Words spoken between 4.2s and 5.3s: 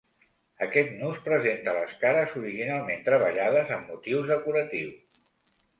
decoratius.